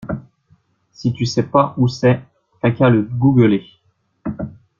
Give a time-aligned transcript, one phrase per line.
[0.91, 2.21] Si tu sais pas où c'est,
[2.59, 3.63] t'as qu'à le googler.